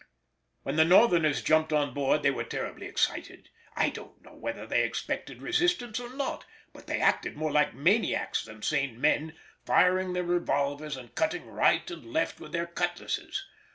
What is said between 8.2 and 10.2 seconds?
than sane men, firing